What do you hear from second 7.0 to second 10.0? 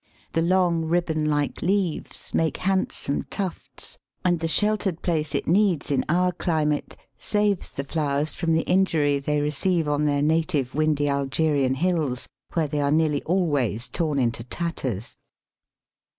saves the flowers from the injury they receive